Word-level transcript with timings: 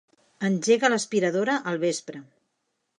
Engega 0.49 0.91
l'aspiradora 0.95 1.61
al 1.73 1.81
vespre. 1.87 2.25